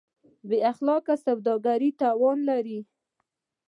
[0.49, 2.79] بېاخلاقه سوداګري تاوان لري.